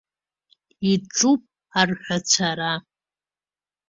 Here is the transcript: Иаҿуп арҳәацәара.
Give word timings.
Иаҿуп 0.89 1.41
арҳәацәара. 1.79 2.73